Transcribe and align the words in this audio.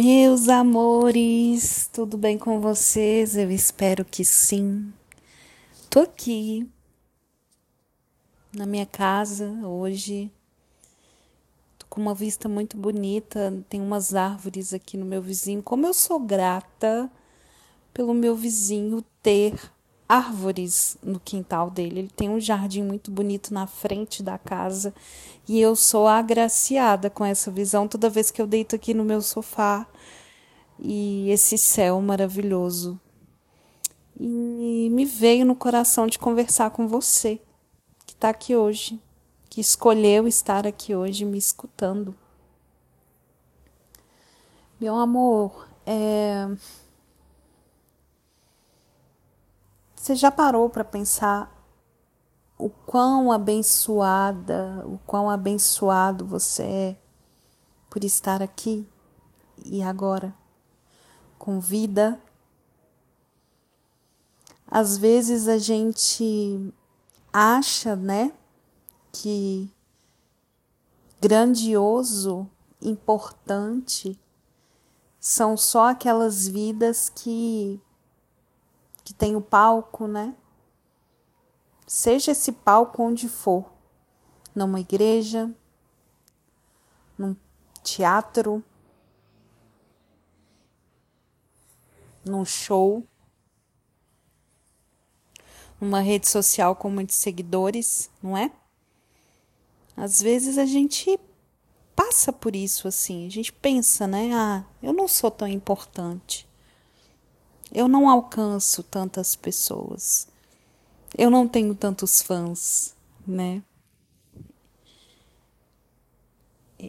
Meus 0.00 0.48
amores, 0.48 1.90
tudo 1.92 2.16
bem 2.16 2.38
com 2.38 2.60
vocês? 2.60 3.36
Eu 3.36 3.50
espero 3.50 4.04
que 4.04 4.24
sim. 4.24 4.92
Tô 5.90 5.98
aqui 5.98 6.70
na 8.52 8.64
minha 8.64 8.86
casa 8.86 9.50
hoje. 9.66 10.30
Tô 11.76 11.86
com 11.90 12.00
uma 12.00 12.14
vista 12.14 12.48
muito 12.48 12.76
bonita, 12.76 13.52
tem 13.68 13.80
umas 13.80 14.14
árvores 14.14 14.72
aqui 14.72 14.96
no 14.96 15.04
meu 15.04 15.20
vizinho. 15.20 15.64
Como 15.64 15.84
eu 15.84 15.92
sou 15.92 16.20
grata 16.20 17.10
pelo 17.92 18.14
meu 18.14 18.36
vizinho 18.36 19.02
ter 19.20 19.58
árvores 20.08 20.96
no 21.02 21.20
quintal 21.20 21.70
dele. 21.70 22.00
Ele 22.00 22.10
tem 22.14 22.30
um 22.30 22.40
jardim 22.40 22.82
muito 22.82 23.10
bonito 23.10 23.52
na 23.52 23.66
frente 23.66 24.22
da 24.22 24.38
casa 24.38 24.94
e 25.46 25.60
eu 25.60 25.76
sou 25.76 26.08
agraciada 26.08 27.10
com 27.10 27.24
essa 27.24 27.50
visão 27.50 27.86
toda 27.86 28.08
vez 28.08 28.30
que 28.30 28.40
eu 28.40 28.46
deito 28.46 28.74
aqui 28.74 28.94
no 28.94 29.04
meu 29.04 29.20
sofá 29.20 29.86
e 30.78 31.30
esse 31.30 31.58
céu 31.58 32.00
maravilhoso. 32.00 32.98
E 34.18 34.88
me 34.90 35.04
veio 35.04 35.44
no 35.44 35.54
coração 35.54 36.06
de 36.06 36.18
conversar 36.18 36.70
com 36.70 36.88
você 36.88 37.40
que 38.06 38.14
está 38.14 38.30
aqui 38.30 38.56
hoje, 38.56 38.98
que 39.48 39.60
escolheu 39.60 40.26
estar 40.26 40.66
aqui 40.66 40.94
hoje 40.94 41.24
me 41.24 41.38
escutando. 41.38 42.14
Meu 44.80 44.96
amor, 44.96 45.68
é 45.84 46.48
Você 50.08 50.14
já 50.14 50.30
parou 50.30 50.70
para 50.70 50.84
pensar 50.84 51.54
o 52.56 52.70
quão 52.70 53.30
abençoada, 53.30 54.82
o 54.86 54.96
quão 55.00 55.28
abençoado 55.28 56.24
você 56.24 56.62
é 56.62 56.96
por 57.90 58.02
estar 58.02 58.40
aqui 58.40 58.88
e 59.62 59.82
agora 59.82 60.34
com 61.38 61.60
vida? 61.60 62.18
Às 64.66 64.96
vezes 64.96 65.46
a 65.46 65.58
gente 65.58 66.72
acha, 67.30 67.94
né, 67.94 68.32
que 69.12 69.70
grandioso, 71.20 72.48
importante 72.80 74.18
são 75.20 75.54
só 75.54 75.90
aquelas 75.90 76.48
vidas 76.48 77.10
que 77.10 77.78
que 79.08 79.14
tem 79.14 79.34
o 79.34 79.40
palco, 79.40 80.06
né? 80.06 80.36
Seja 81.86 82.32
esse 82.32 82.52
palco 82.52 83.02
onde 83.02 83.26
for, 83.26 83.72
numa 84.54 84.80
igreja, 84.80 85.50
num 87.16 87.34
teatro, 87.82 88.62
num 92.22 92.44
show, 92.44 93.02
numa 95.80 96.00
rede 96.00 96.28
social 96.28 96.76
com 96.76 96.90
muitos 96.90 97.16
seguidores, 97.16 98.10
não 98.22 98.36
é? 98.36 98.52
Às 99.96 100.20
vezes 100.20 100.58
a 100.58 100.66
gente 100.66 101.18
passa 101.96 102.30
por 102.30 102.54
isso 102.54 102.86
assim, 102.86 103.26
a 103.26 103.30
gente 103.30 103.54
pensa, 103.54 104.06
né? 104.06 104.34
Ah, 104.34 104.66
eu 104.82 104.92
não 104.92 105.08
sou 105.08 105.30
tão 105.30 105.48
importante. 105.48 106.47
Eu 107.72 107.86
não 107.86 108.08
alcanço 108.08 108.82
tantas 108.82 109.36
pessoas. 109.36 110.28
Eu 111.16 111.30
não 111.30 111.46
tenho 111.46 111.74
tantos 111.74 112.22
fãs, 112.22 112.94
né? 113.26 113.62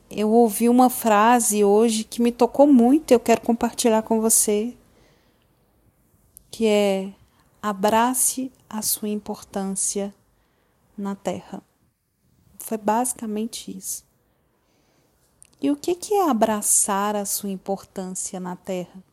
Eu 0.09 0.30
ouvi 0.30 0.69
uma 0.69 0.89
frase 0.89 1.63
hoje 1.63 2.03
que 2.03 2.22
me 2.22 2.31
tocou 2.31 2.67
muito, 2.67 3.11
eu 3.11 3.19
quero 3.19 3.41
compartilhar 3.41 4.03
com 4.03 4.22
você, 4.22 4.77
que 6.52 6.67
é 6.67 7.11
abrace 7.61 8.52
a 8.69 8.81
sua 8.81 9.09
importância 9.09 10.13
na 10.95 11.16
Terra. 11.16 11.63
Foi 12.59 12.78
basicamente 12.78 13.75
isso. 13.75 14.06
E 15.62 15.72
o 15.72 15.75
que 15.75 16.13
é 16.13 16.29
abraçar 16.29 17.16
a 17.16 17.25
sua 17.25 17.50
importância 17.50 18.39
na 18.39 18.56
Terra? 18.56 19.03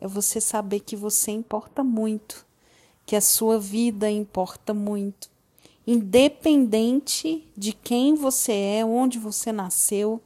É 0.00 0.08
você 0.08 0.40
saber 0.40 0.80
que 0.80 0.96
você 0.96 1.30
importa 1.30 1.84
muito, 1.84 2.46
que 3.04 3.14
a 3.14 3.20
sua 3.20 3.58
vida 3.58 4.10
importa 4.10 4.72
muito, 4.72 5.30
independente 5.86 7.46
de 7.56 7.72
quem 7.72 8.14
você 8.14 8.52
é, 8.52 8.84
onde 8.84 9.18
você 9.18 9.52
nasceu, 9.52 10.22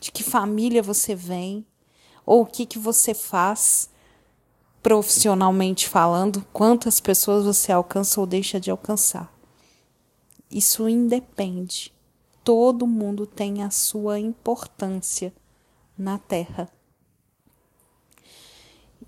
de 0.00 0.10
que 0.10 0.24
família 0.24 0.82
você 0.82 1.14
vem, 1.14 1.64
ou 2.26 2.42
o 2.42 2.46
que, 2.46 2.66
que 2.66 2.78
você 2.78 3.14
faz 3.14 3.88
profissionalmente 4.82 5.88
falando, 5.88 6.44
quantas 6.52 6.98
pessoas 6.98 7.44
você 7.44 7.70
alcança 7.70 8.20
ou 8.20 8.26
deixa 8.26 8.58
de 8.58 8.70
alcançar. 8.70 9.32
Isso 10.50 10.88
independe. 10.88 11.92
Todo 12.42 12.86
mundo 12.86 13.24
tem 13.24 13.62
a 13.62 13.70
sua 13.70 14.18
importância 14.18 15.32
na 15.96 16.18
Terra. 16.18 16.68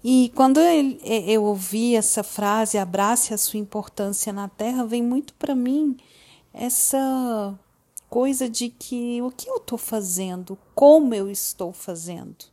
E 0.06 0.30
quando 0.34 0.60
eu 0.60 1.42
ouvi 1.42 1.96
essa 1.96 2.22
frase, 2.22 2.76
abrace 2.76 3.32
a 3.32 3.38
sua 3.38 3.58
importância 3.58 4.34
na 4.34 4.48
Terra, 4.48 4.84
vem 4.84 5.02
muito 5.02 5.32
para 5.34 5.54
mim 5.54 5.96
essa 6.52 7.58
coisa 8.10 8.46
de 8.46 8.68
que 8.68 9.22
o 9.22 9.30
que 9.30 9.48
eu 9.48 9.56
estou 9.56 9.78
fazendo, 9.78 10.58
como 10.74 11.14
eu 11.14 11.30
estou 11.30 11.72
fazendo. 11.72 12.44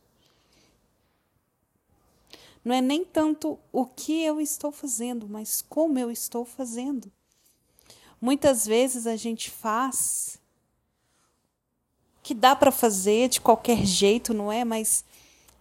Não 2.64 2.74
é 2.74 2.80
nem 2.80 3.04
tanto 3.04 3.58
o 3.70 3.84
que 3.84 4.24
eu 4.24 4.40
estou 4.40 4.72
fazendo, 4.72 5.28
mas 5.28 5.60
como 5.68 5.98
eu 5.98 6.10
estou 6.10 6.46
fazendo. 6.46 7.12
Muitas 8.18 8.64
vezes 8.64 9.06
a 9.06 9.14
gente 9.14 9.50
faz 9.50 10.40
que 12.22 12.34
dá 12.34 12.56
para 12.56 12.72
fazer 12.72 13.28
de 13.28 13.40
qualquer 13.40 13.84
jeito, 13.84 14.32
não 14.32 14.50
é? 14.50 14.64
Mas 14.64 15.04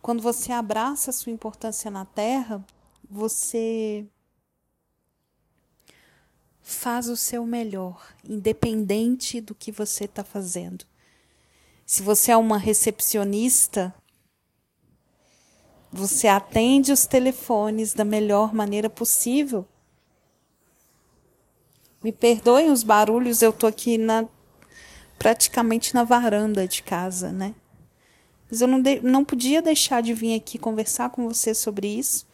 quando 0.01 0.21
você 0.21 0.51
abraça 0.51 1.11
a 1.11 1.13
sua 1.13 1.31
importância 1.31 1.91
na 1.91 2.05
Terra, 2.05 2.63
você 3.09 4.05
faz 6.61 7.07
o 7.09 7.17
seu 7.17 7.45
melhor, 7.45 8.13
independente 8.23 9.41
do 9.41 9.53
que 9.53 9.71
você 9.71 10.05
está 10.05 10.23
fazendo. 10.23 10.85
Se 11.85 12.01
você 12.01 12.31
é 12.31 12.37
uma 12.37 12.57
recepcionista, 12.57 13.93
você 15.91 16.27
atende 16.27 16.91
os 16.91 17.05
telefones 17.05 17.93
da 17.93 18.05
melhor 18.05 18.53
maneira 18.53 18.89
possível. 18.89 19.67
Me 22.01 22.11
perdoem 22.11 22.71
os 22.71 22.81
barulhos, 22.81 23.41
eu 23.41 23.51
tô 23.51 23.67
aqui 23.67 23.97
na 23.97 24.27
praticamente 25.19 25.93
na 25.93 26.03
varanda 26.03 26.67
de 26.67 26.81
casa, 26.81 27.31
né? 27.31 27.53
Mas 28.51 28.59
eu 28.59 28.67
não, 28.67 28.81
de, 28.81 28.99
não 28.99 29.23
podia 29.23 29.61
deixar 29.61 30.03
de 30.03 30.13
vir 30.13 30.35
aqui 30.35 30.59
conversar 30.59 31.09
com 31.09 31.25
você 31.25 31.53
sobre 31.55 31.87
isso 31.87 32.27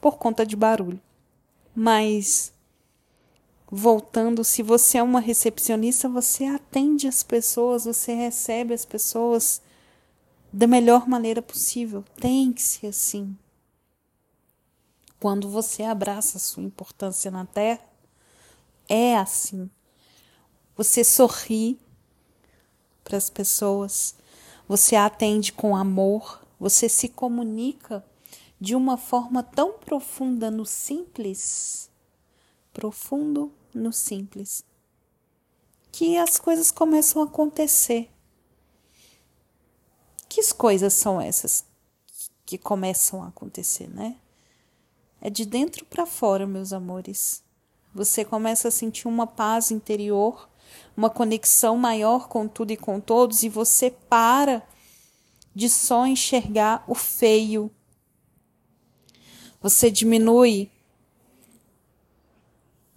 por 0.00 0.18
conta 0.18 0.44
de 0.44 0.56
barulho. 0.56 1.00
Mas, 1.72 2.52
voltando, 3.70 4.42
se 4.42 4.60
você 4.60 4.98
é 4.98 5.02
uma 5.02 5.20
recepcionista, 5.20 6.08
você 6.08 6.46
atende 6.46 7.06
as 7.06 7.22
pessoas, 7.22 7.84
você 7.84 8.12
recebe 8.12 8.74
as 8.74 8.84
pessoas 8.84 9.62
da 10.52 10.66
melhor 10.66 11.08
maneira 11.08 11.40
possível. 11.40 12.04
Tem 12.20 12.52
que 12.52 12.62
ser 12.62 12.88
assim. 12.88 13.36
Quando 15.20 15.48
você 15.48 15.84
abraça 15.84 16.38
a 16.38 16.40
sua 16.40 16.64
importância 16.64 17.30
na 17.30 17.46
Terra, 17.46 17.84
é 18.88 19.16
assim. 19.16 19.70
Você 20.76 21.04
sorri 21.04 21.78
para 23.04 23.16
as 23.16 23.30
pessoas, 23.30 24.16
você 24.68 24.96
atende 24.96 25.52
com 25.52 25.76
amor, 25.76 26.44
você 26.58 26.88
se 26.88 27.08
comunica 27.08 28.04
de 28.60 28.74
uma 28.74 28.96
forma 28.96 29.42
tão 29.42 29.74
profunda 29.74 30.50
no 30.50 30.64
simples, 30.64 31.90
profundo 32.72 33.52
no 33.74 33.92
simples, 33.92 34.64
que 35.92 36.16
as 36.16 36.38
coisas 36.38 36.70
começam 36.70 37.22
a 37.22 37.26
acontecer. 37.26 38.10
Que 40.28 40.42
coisas 40.54 40.92
são 40.92 41.20
essas 41.20 41.64
que 42.44 42.58
começam 42.58 43.22
a 43.22 43.28
acontecer, 43.28 43.88
né? 43.88 44.16
É 45.20 45.30
de 45.30 45.46
dentro 45.46 45.84
para 45.86 46.06
fora, 46.06 46.46
meus 46.46 46.72
amores. 46.72 47.42
Você 47.94 48.24
começa 48.24 48.68
a 48.68 48.70
sentir 48.70 49.08
uma 49.08 49.26
paz 49.26 49.70
interior 49.70 50.48
uma 50.96 51.10
conexão 51.10 51.76
maior 51.76 52.28
com 52.28 52.48
tudo 52.48 52.70
e 52.72 52.76
com 52.76 53.00
todos, 53.00 53.42
e 53.42 53.48
você 53.48 53.90
para 53.90 54.62
de 55.54 55.68
só 55.68 56.06
enxergar 56.06 56.84
o 56.86 56.94
feio. 56.94 57.70
Você 59.60 59.90
diminui 59.90 60.70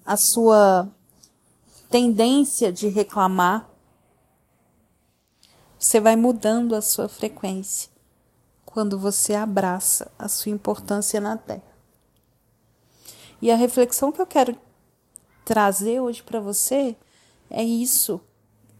a 0.06 0.18
sua 0.18 0.90
tendência 1.90 2.72
de 2.72 2.88
reclamar. 2.88 3.70
Você 5.80 6.00
vai 6.00 6.16
mudando 6.16 6.76
a 6.76 6.82
sua 6.82 7.08
frequência. 7.08 7.90
quando 8.72 9.00
você 9.00 9.34
abraça 9.34 10.12
a 10.18 10.30
sua 10.30 10.52
importância 10.52 11.20
na 11.20 11.36
Terra. 11.36 11.64
E 13.42 13.52
a 13.52 13.56
reflexão 13.56 14.12
que 14.12 14.22
eu 14.22 14.28
quero 14.28 14.56
trazer 15.44 16.00
hoje 16.00 16.22
para 16.22 16.40
você 16.40 16.96
é 17.50 17.64
isso. 17.64 18.22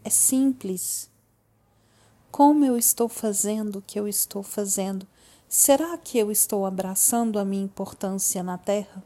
É 0.04 0.10
simples. 0.10 1.10
Como 2.30 2.64
eu 2.64 2.76
estou 2.76 3.08
fazendo 3.08 3.76
o 3.76 3.82
que 3.82 3.98
eu 3.98 4.06
estou 4.06 4.42
fazendo? 4.42 5.06
Será 5.48 5.98
que 5.98 6.16
eu 6.16 6.30
estou 6.30 6.64
abraçando 6.64 7.38
a 7.38 7.44
minha 7.44 7.64
importância 7.64 8.42
na 8.42 8.56
Terra? 8.56 9.02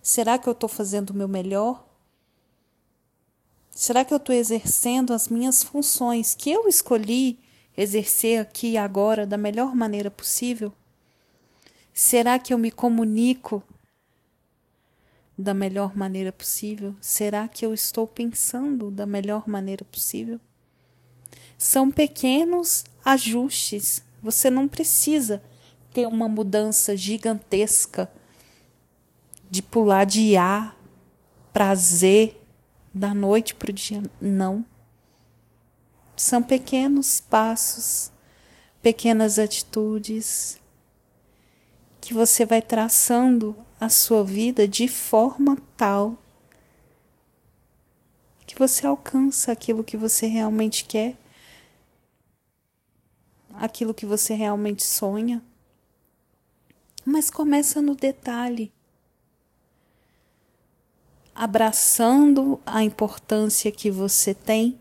Será 0.00 0.38
que 0.38 0.48
eu 0.48 0.52
estou 0.52 0.68
fazendo 0.68 1.10
o 1.10 1.14
meu 1.14 1.28
melhor? 1.28 1.84
Será 3.70 4.04
que 4.04 4.14
eu 4.14 4.16
estou 4.16 4.34
exercendo 4.34 5.12
as 5.12 5.28
minhas 5.28 5.62
funções 5.62 6.34
que 6.34 6.50
eu 6.50 6.68
escolhi 6.68 7.38
exercer 7.76 8.40
aqui 8.40 8.70
e 8.70 8.78
agora 8.78 9.26
da 9.26 9.36
melhor 9.36 9.74
maneira 9.74 10.10
possível? 10.10 10.72
Será 11.92 12.38
que 12.38 12.54
eu 12.54 12.58
me 12.58 12.70
comunico 12.70 13.62
da 15.38 15.54
melhor 15.54 15.96
maneira 15.96 16.32
possível? 16.32 16.96
Será 17.00 17.46
que 17.46 17.64
eu 17.64 17.72
estou 17.72 18.08
pensando 18.08 18.90
da 18.90 19.06
melhor 19.06 19.48
maneira 19.48 19.84
possível? 19.84 20.40
São 21.56 21.90
pequenos 21.90 22.84
ajustes. 23.04 24.02
Você 24.20 24.50
não 24.50 24.66
precisa 24.66 25.40
ter 25.92 26.06
uma 26.08 26.28
mudança 26.28 26.96
gigantesca 26.96 28.10
de 29.48 29.62
pular 29.62 30.04
de 30.04 30.36
A 30.36 30.74
para 31.52 31.72
Z 31.74 32.34
da 32.92 33.14
noite 33.14 33.54
para 33.54 33.70
o 33.70 33.72
dia. 33.72 34.02
Não. 34.20 34.64
São 36.16 36.42
pequenos 36.42 37.20
passos, 37.20 38.10
pequenas 38.82 39.38
atitudes 39.38 40.60
que 42.00 42.12
você 42.12 42.44
vai 42.44 42.60
traçando 42.60 43.56
a 43.80 43.88
sua 43.88 44.24
vida 44.24 44.66
de 44.66 44.88
forma 44.88 45.56
tal 45.76 46.18
que 48.46 48.58
você 48.58 48.86
alcança 48.86 49.52
aquilo 49.52 49.84
que 49.84 49.96
você 49.96 50.26
realmente 50.26 50.84
quer, 50.84 51.16
aquilo 53.54 53.92
que 53.92 54.06
você 54.06 54.34
realmente 54.34 54.82
sonha. 54.82 55.42
Mas 57.04 57.30
começa 57.30 57.82
no 57.82 57.94
detalhe 57.94 58.72
abraçando 61.34 62.58
a 62.66 62.82
importância 62.82 63.70
que 63.70 63.90
você 63.90 64.34
tem 64.34 64.76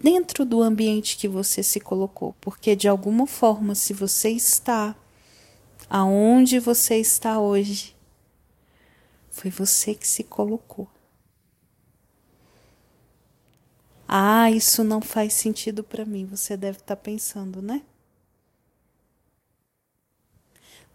dentro 0.00 0.44
do 0.44 0.60
ambiente 0.62 1.16
que 1.16 1.28
você 1.28 1.62
se 1.62 1.78
colocou, 1.78 2.34
porque 2.40 2.74
de 2.74 2.88
alguma 2.88 3.26
forma, 3.26 3.74
se 3.74 3.92
você 3.92 4.30
está 4.30 4.96
aonde 5.88 6.58
você 6.58 6.96
está 6.96 7.38
hoje, 7.38 7.97
foi 9.38 9.52
você 9.52 9.94
que 9.94 10.06
se 10.06 10.24
colocou. 10.24 10.88
Ah, 14.08 14.50
isso 14.50 14.82
não 14.82 15.00
faz 15.00 15.32
sentido 15.34 15.84
para 15.84 16.04
mim, 16.04 16.26
você 16.26 16.56
deve 16.56 16.78
estar 16.78 16.96
tá 16.96 17.00
pensando, 17.00 17.62
né? 17.62 17.82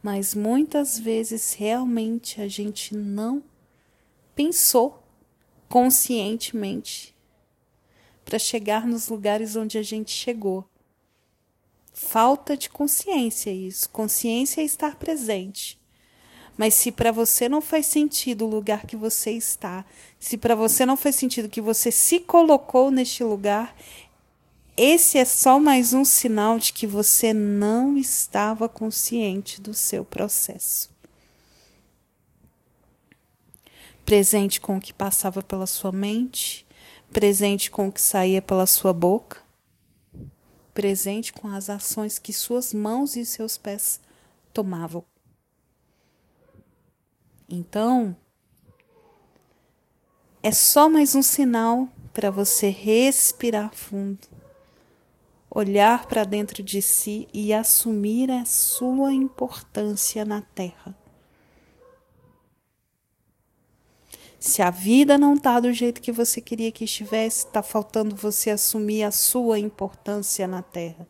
Mas 0.02 0.36
muitas 0.36 1.00
vezes 1.00 1.54
realmente 1.54 2.42
a 2.42 2.48
gente 2.50 2.94
não 2.94 3.42
pensou 4.36 5.02
conscientemente 5.70 7.16
para 8.26 8.38
chegar 8.38 8.86
nos 8.86 9.08
lugares 9.08 9.56
onde 9.56 9.78
a 9.78 9.84
gente 9.84 10.12
chegou. 10.12 10.68
Falta 11.94 12.58
de 12.58 12.70
consciência 12.70 13.52
isso. 13.52 13.90
Consciência 13.90 14.60
é 14.60 14.66
estar 14.66 14.98
presente. 14.98 15.82
Mas 16.58 16.74
se 16.74 16.92
para 16.92 17.12
você 17.12 17.50
não 17.50 17.62
faz 17.62 17.86
sentido 17.88 18.46
o 18.46 18.50
lugar 18.50 18.86
que 18.86 18.96
você 18.96 19.32
está, 19.32 19.84
se 20.20 20.38
para 20.38 20.56
você 20.56 20.86
não 20.86 20.96
faz 20.96 21.16
sentido 21.16 21.50
que 21.50 21.62
você 21.62 21.92
se 21.92 22.20
colocou 22.20 22.92
neste 22.92 23.24
lugar, 23.24 23.76
esse 24.78 25.18
é 25.18 25.26
só 25.26 25.60
mais 25.60 25.94
um 25.94 26.06
sinal 26.06 26.60
de 26.60 26.74
que 26.74 26.86
você 26.86 27.34
não 27.34 27.98
estava 27.98 28.70
consciente 28.70 29.62
do 29.62 29.74
seu 29.74 30.06
processo. 30.06 30.94
presente 34.06 34.60
com 34.60 34.78
o 34.78 34.82
que 34.82 34.94
passava 34.94 35.42
pela 35.42 35.66
sua 35.66 35.92
mente, 35.92 36.66
presente 37.12 37.72
com 37.72 37.88
o 37.88 37.92
que 37.92 38.02
saía 38.02 38.42
pela 38.42 38.66
sua 38.66 38.94
boca, 38.94 39.42
presente 40.74 41.32
com 41.32 41.48
as 41.48 41.70
ações 41.70 42.20
que 42.20 42.34
suas 42.34 42.74
mãos 42.74 43.16
e 43.16 43.26
seus 43.26 43.58
pés 43.58 44.00
tomavam. 44.54 45.13
Então, 47.56 48.18
é 50.42 50.52
só 50.52 50.90
mais 50.90 51.14
um 51.14 51.22
sinal 51.22 51.88
para 52.12 52.32
você 52.32 52.70
respirar 52.70 53.72
fundo, 53.76 54.28
olhar 55.52 56.08
para 56.08 56.24
dentro 56.24 56.64
de 56.64 56.82
si 56.82 57.28
e 57.32 57.54
assumir 57.54 58.32
a 58.32 58.44
sua 58.44 59.14
importância 59.14 60.26
na 60.26 60.42
Terra. 60.42 60.98
Se 64.40 64.64
a 64.64 64.72
vida 64.72 65.16
não 65.16 65.36
está 65.36 65.60
do 65.60 65.72
jeito 65.72 66.02
que 66.02 66.12
você 66.12 66.42
queria 66.42 66.72
que 66.72 66.86
estivesse, 66.86 67.46
está 67.46 67.62
faltando 67.62 68.16
você 68.16 68.50
assumir 68.50 69.04
a 69.04 69.12
sua 69.12 69.60
importância 69.60 70.48
na 70.48 70.64
Terra. 70.64 71.08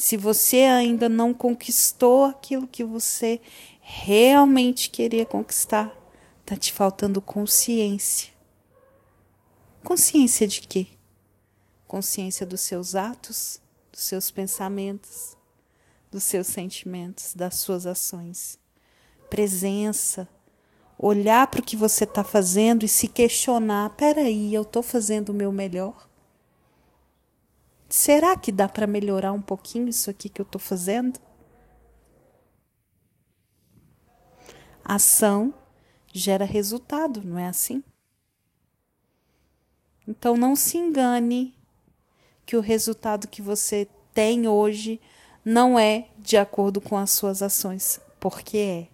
Se 0.00 0.16
você 0.16 0.62
ainda 0.62 1.10
não 1.10 1.34
conquistou 1.34 2.24
aquilo 2.24 2.66
que 2.66 2.82
você 2.82 3.38
realmente 3.82 4.88
queria 4.88 5.26
conquistar, 5.26 5.94
está 6.40 6.56
te 6.56 6.72
faltando 6.72 7.20
consciência. 7.20 8.32
Consciência 9.84 10.48
de 10.48 10.62
quê? 10.62 10.86
Consciência 11.86 12.46
dos 12.46 12.62
seus 12.62 12.94
atos, 12.94 13.60
dos 13.92 14.00
seus 14.00 14.30
pensamentos, 14.30 15.36
dos 16.10 16.24
seus 16.24 16.46
sentimentos, 16.46 17.34
das 17.34 17.56
suas 17.56 17.84
ações 17.84 18.58
presença, 19.28 20.26
olhar 20.98 21.46
para 21.48 21.60
o 21.60 21.62
que 21.62 21.76
você 21.76 22.04
está 22.04 22.24
fazendo 22.24 22.86
e 22.86 22.88
se 22.88 23.06
questionar: 23.06 23.90
peraí, 23.90 24.54
eu 24.54 24.62
estou 24.62 24.82
fazendo 24.82 25.28
o 25.28 25.34
meu 25.34 25.52
melhor? 25.52 26.09
Será 27.90 28.36
que 28.36 28.52
dá 28.52 28.68
para 28.68 28.86
melhorar 28.86 29.32
um 29.32 29.42
pouquinho 29.42 29.88
isso 29.88 30.08
aqui 30.08 30.28
que 30.28 30.40
eu 30.40 30.44
estou 30.44 30.60
fazendo? 30.60 31.18
Ação 34.84 35.52
gera 36.12 36.44
resultado, 36.44 37.20
não 37.24 37.36
é 37.36 37.48
assim? 37.48 37.82
Então 40.06 40.36
não 40.36 40.54
se 40.54 40.78
engane 40.78 41.52
que 42.46 42.56
o 42.56 42.60
resultado 42.60 43.26
que 43.26 43.42
você 43.42 43.88
tem 44.14 44.46
hoje 44.46 45.00
não 45.44 45.76
é 45.76 46.06
de 46.16 46.36
acordo 46.36 46.80
com 46.80 46.96
as 46.96 47.10
suas 47.10 47.42
ações, 47.42 48.00
porque 48.20 48.56
é. 48.56 48.88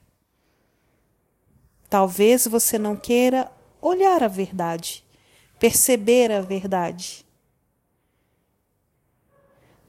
Talvez 1.90 2.46
você 2.46 2.78
não 2.78 2.96
queira 2.96 3.52
olhar 3.78 4.22
a 4.22 4.28
verdade, 4.28 5.04
perceber 5.58 6.32
a 6.32 6.40
verdade. 6.40 7.25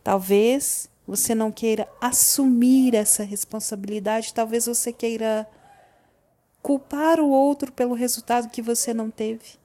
Talvez 0.08 0.90
você 1.06 1.36
não 1.36 1.52
queira 1.52 1.86
assumir 2.00 2.96
essa 2.96 3.24
responsabilidade, 3.24 4.34
talvez 4.34 4.66
você 4.66 4.94
queira 4.94 5.46
culpar 6.62 7.20
o 7.20 7.28
outro 7.28 7.74
pelo 7.74 7.94
resultado 7.94 8.50
que 8.50 8.62
você 8.62 8.94
não 8.94 9.12
teve. 9.12 9.60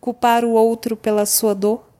Culpar 0.00 0.44
o 0.44 0.50
outro 0.50 0.96
pela 0.96 1.26
sua 1.26 1.56
dor. 1.56 1.90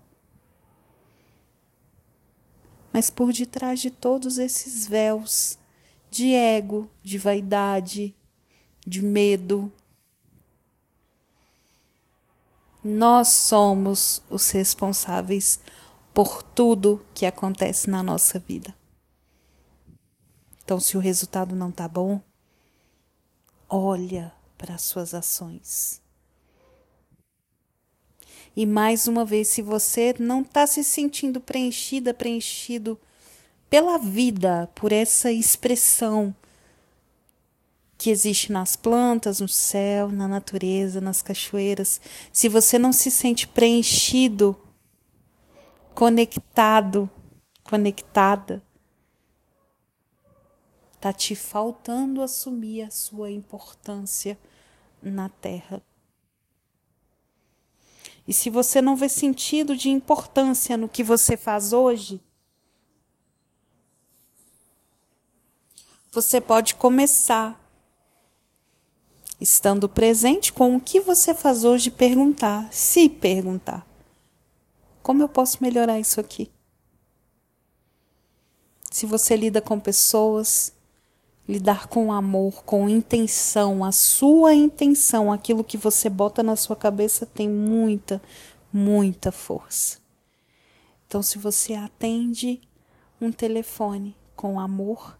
Mas 2.93 3.11
por 3.11 3.33
detrás 3.33 3.81
de 3.81 3.91
todos 3.91 4.39
esses 4.39 4.87
véus 4.87 5.59
de 6.09 6.33
ego, 6.33 6.89
de 7.03 7.19
vaidade, 7.19 8.15
de 8.87 9.03
medo. 9.03 9.73
Nós 12.83 13.29
somos 13.29 14.23
os 14.31 14.51
responsáveis 14.51 15.61
por 16.15 16.43
tudo 16.43 17.05
que 17.15 17.27
acontece 17.27 17.91
na 17.91 18.03
nossa 18.03 18.39
vida. 18.39 18.75
Então, 20.63 20.79
se 20.79 20.97
o 20.97 21.01
resultado 21.01 21.57
não 21.57 21.71
está 21.71 21.89
bom, 21.89 22.21
olha 23.69 24.33
para 24.57 24.75
as 24.75 24.83
suas 24.83 25.15
ações. 25.15 26.01
E 28.55 28.67
mais 28.67 29.07
uma 29.07 29.25
vez, 29.25 29.49
se 29.49 29.63
você 29.63 30.15
não 30.19 30.43
está 30.43 30.67
se 30.67 30.83
sentindo 30.83 31.41
preenchida, 31.41 32.13
preenchido 32.13 32.99
pela 33.71 33.99
vida, 33.99 34.69
por 34.75 34.93
essa 34.93 35.31
expressão 35.31 36.35
que 37.99 38.11
existe 38.11 38.53
nas 38.53 38.77
plantas, 38.77 39.41
no 39.41 39.49
céu, 39.49 40.09
na 40.09 40.29
natureza, 40.29 41.01
nas 41.01 41.21
cachoeiras. 41.21 42.01
Se 42.33 42.49
você 42.49 42.79
não 42.79 42.93
se 42.93 43.11
sente 43.11 43.49
preenchido 43.49 44.57
conectado, 45.97 47.11
conectada, 47.65 48.63
tá 51.01 51.13
te 51.13 51.35
faltando 51.35 52.23
assumir 52.23 52.83
a 52.83 52.91
sua 52.91 53.33
importância 53.33 54.39
na 55.03 55.29
Terra. 55.29 55.83
E 58.29 58.33
se 58.33 58.49
você 58.49 58.81
não 58.81 58.95
vê 58.95 59.09
sentido 59.09 59.77
de 59.77 59.89
importância 59.89 60.77
no 60.77 60.89
que 60.89 61.03
você 61.03 61.37
faz 61.37 61.73
hoje, 61.73 62.21
você 66.13 66.41
pode 66.41 66.77
começar 66.77 67.68
estando 69.41 69.89
presente 69.89 70.53
com 70.53 70.75
o 70.75 70.81
que 70.81 71.01
você 71.01 71.33
faz 71.33 71.65
hoje 71.65 71.91
perguntar, 71.91 72.69
se 72.73 73.09
perguntar. 73.09 73.87
Como 75.03 75.23
eu 75.23 75.29
posso 75.29 75.63
melhorar 75.63 75.99
isso 75.99 76.21
aqui? 76.21 76.51
Se 78.91 79.07
você 79.07 79.37
lida 79.37 79.61
com 79.61 79.79
pessoas, 79.79 80.73
lidar 81.49 81.87
com 81.87 82.13
amor, 82.13 82.65
com 82.65 82.89
intenção, 82.89 83.85
a 83.85 83.93
sua 83.93 84.55
intenção, 84.55 85.33
aquilo 85.33 85.65
que 85.65 85.77
você 85.77 86.11
bota 86.11 86.43
na 86.43 86.57
sua 86.57 86.77
cabeça 86.77 87.25
tem 87.25 87.49
muita, 87.49 88.21
muita 88.73 89.33
força. 89.33 89.99
Então, 91.07 91.23
se 91.23 91.39
você 91.39 91.75
atende 91.75 92.61
um 93.21 93.33
telefone 93.33 94.15
com 94.37 94.61
amor, 94.61 95.19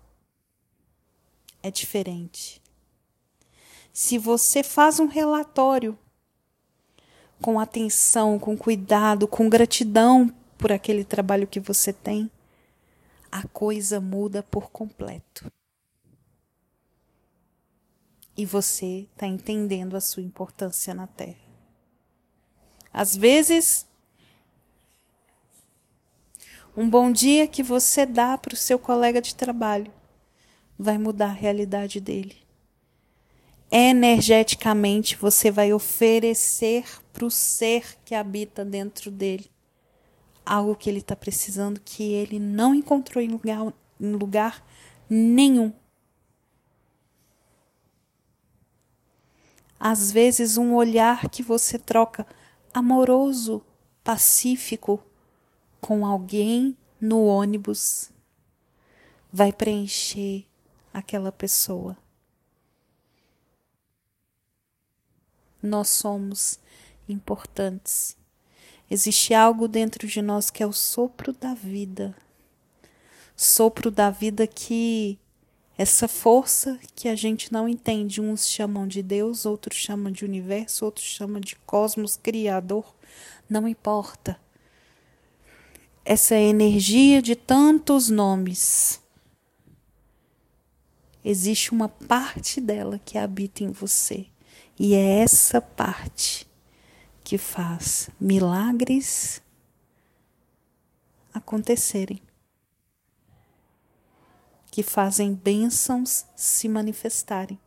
é 1.63 1.71
diferente. 1.71 2.61
Se 3.93 4.19
você 4.19 4.63
faz 4.63 5.01
um 5.01 5.07
relatório 5.07 5.99
com 7.41 7.59
atenção, 7.59 8.39
com 8.39 8.57
cuidado, 8.57 9.29
com 9.29 9.49
gratidão 9.49 10.33
por 10.57 10.73
aquele 10.73 11.05
trabalho 11.05 11.47
que 11.47 11.61
você 11.61 11.93
tem, 11.93 12.31
a 13.31 13.47
coisa 13.49 14.01
muda 14.01 14.43
por 14.43 14.71
completo. 14.71 15.51
E 18.37 18.47
você 18.47 19.09
está 19.13 19.27
entendendo 19.27 19.97
a 19.97 20.01
sua 20.01 20.23
importância 20.23 20.95
na 20.95 21.07
Terra. 21.07 21.49
Às 22.93 23.17
vezes, 23.17 23.87
um 26.77 26.89
bom 26.89 27.13
dia 27.13 27.47
que 27.47 27.63
você 27.63 28.07
dá 28.07 28.39
para 28.39 28.55
o 28.55 28.57
seu 28.57 28.79
colega 28.79 29.21
de 29.21 29.35
trabalho 29.35 29.93
vai 30.79 30.97
mudar 30.97 31.27
a 31.27 31.33
realidade 31.33 32.01
dele. 32.01 32.48
Energeticamente, 33.71 35.17
você 35.17 35.51
vai 35.51 35.73
oferecer 35.73 36.85
para 37.13 37.27
o 37.27 37.31
ser 37.31 37.99
que 38.05 38.15
habita 38.15 38.65
dentro 38.65 39.11
dele 39.11 39.51
algo 40.49 40.75
que 40.75 40.89
ele 40.89 41.01
está 41.01 41.15
precisando 41.15 41.79
que 41.79 42.03
ele 42.03 42.39
não 42.39 42.75
encontrou 42.75 43.23
em 43.23 43.29
lugar, 43.29 43.73
em 44.01 44.13
lugar 44.13 44.65
nenhum. 45.09 45.73
Às 49.79 50.11
vezes, 50.11 50.57
um 50.57 50.75
olhar 50.75 51.29
que 51.29 51.43
você 51.43 51.79
troca 51.79 52.27
amoroso, 52.73 53.63
pacífico, 54.03 55.01
com 55.81 56.05
alguém 56.05 56.77
no 57.01 57.25
ônibus 57.27 58.11
vai 59.31 59.53
preencher 59.53 60.47
aquela 60.93 61.31
pessoa. 61.31 61.97
Nós 65.63 65.89
somos 65.89 66.59
importantes. 67.09 68.17
Existe 68.91 69.35
algo 69.35 69.69
dentro 69.69 70.07
de 70.07 70.23
nós 70.23 70.51
que 70.51 70.63
é 70.63 70.67
o 70.67 70.73
sopro 70.73 71.33
da 71.33 71.55
vida. 71.55 72.17
Sopro 73.37 73.91
da 73.91 74.11
vida 74.11 74.47
que 74.47 75.19
essa 75.77 76.09
força 76.09 76.79
que 76.97 77.09
a 77.09 77.15
gente 77.15 77.53
não 77.53 77.69
entende, 77.69 78.21
uns 78.21 78.49
chamam 78.49 78.89
de 78.89 79.03
Deus, 79.03 79.47
outros 79.47 79.79
chamam 79.79 80.11
de 80.11 80.25
universo, 80.25 80.85
outros 80.85 81.07
chamam 81.07 81.41
de 81.41 81.55
cosmos 81.55 82.17
criador, 82.17 82.97
não 83.49 83.69
importa. 83.69 84.41
Essa 86.05 86.35
energia 86.35 87.23
de 87.23 87.37
tantos 87.37 88.09
nomes 88.09 89.01
existe 91.25 91.71
uma 91.71 91.89
parte 91.89 92.61
dela 92.61 92.99
que 93.05 93.17
habita 93.19 93.63
em 93.63 93.71
você. 93.71 94.27
E 94.79 94.95
é 94.95 95.21
essa 95.21 95.61
parte 95.61 96.49
que 97.25 97.37
faz 97.37 98.09
milagres 98.21 99.43
acontecerem, 101.35 102.23
que 104.71 104.83
fazem 104.83 105.35
bênçãos 105.35 106.25
se 106.37 106.69
manifestarem. 106.69 107.59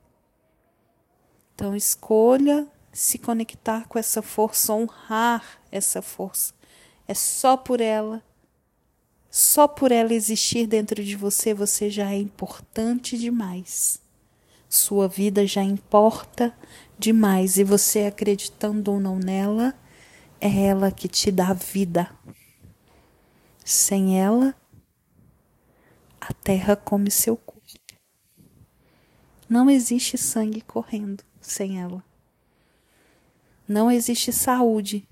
Então, 1.54 1.76
escolha 1.76 2.68
se 2.94 3.18
conectar 3.18 3.88
com 3.88 4.00
essa 4.00 4.22
força, 4.22 4.74
honrar 4.74 5.62
essa 5.72 6.02
força. 6.02 6.54
É 7.08 7.14
só 7.14 7.58
por 7.58 7.82
ela 7.82 8.24
só 9.32 9.66
por 9.66 9.94
ela 9.94 10.14
existir 10.14 10.68
dentro 10.68 11.02
de 11.02 11.16
você, 11.16 11.54
você 11.54 11.90
já 11.90 12.12
é 12.12 12.18
importante 12.18 13.18
demais. 13.18 14.02
Sua 14.74 15.06
vida 15.06 15.46
já 15.46 15.62
importa 15.62 16.58
demais 16.98 17.58
e 17.58 17.64
você 17.64 18.06
acreditando 18.06 18.90
ou 18.90 19.02
não 19.02 19.20
nela, 19.20 19.78
é 20.40 20.68
ela 20.68 20.90
que 20.94 21.10
te 21.10 21.30
dá 21.30 21.52
vida. 21.52 22.10
Sem 23.66 24.18
ela, 24.18 24.56
a 26.22 26.32
terra 26.32 26.78
come 26.78 27.12
seu 27.12 27.36
corpo. 27.36 27.62
Não 29.50 29.70
existe 29.70 30.18
sangue 30.18 30.62
correndo 30.62 31.22
sem 31.42 31.82
ela. 31.82 32.02
Não 33.68 33.92
existe 33.92 34.32
saúde. 34.32 35.06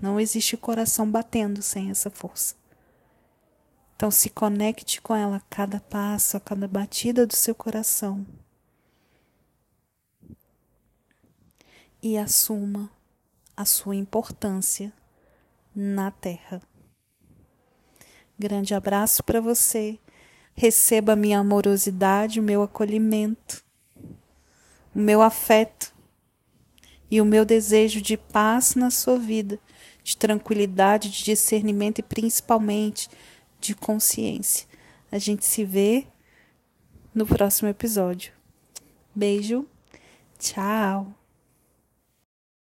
Não 0.00 0.18
existe 0.18 0.56
coração 0.56 1.10
batendo 1.10 1.60
sem 1.60 1.90
essa 1.90 2.08
força. 2.08 2.54
Então 3.94 4.10
se 4.10 4.30
conecte 4.30 5.02
com 5.02 5.14
ela 5.14 5.36
a 5.36 5.40
cada 5.40 5.78
passo, 5.78 6.38
a 6.38 6.40
cada 6.40 6.66
batida 6.66 7.26
do 7.26 7.36
seu 7.36 7.54
coração. 7.54 8.26
E 12.02 12.16
assuma 12.18 12.90
a 13.56 13.64
sua 13.64 13.96
importância 13.96 14.92
na 15.74 16.10
Terra. 16.10 16.62
Grande 18.38 18.74
abraço 18.74 19.24
para 19.24 19.40
você. 19.40 19.98
Receba 20.54 21.16
minha 21.16 21.38
amorosidade, 21.38 22.40
o 22.40 22.42
meu 22.42 22.62
acolhimento, 22.62 23.64
o 24.94 24.98
meu 24.98 25.22
afeto 25.22 25.94
e 27.10 27.20
o 27.20 27.24
meu 27.24 27.44
desejo 27.44 28.00
de 28.00 28.16
paz 28.16 28.74
na 28.74 28.90
sua 28.90 29.18
vida, 29.18 29.58
de 30.02 30.16
tranquilidade, 30.16 31.10
de 31.10 31.24
discernimento 31.24 31.98
e 31.98 32.02
principalmente 32.02 33.08
de 33.60 33.74
consciência. 33.74 34.66
A 35.10 35.18
gente 35.18 35.44
se 35.44 35.64
vê 35.64 36.06
no 37.14 37.26
próximo 37.26 37.68
episódio. 37.68 38.32
Beijo, 39.14 39.66
tchau! 40.38 41.25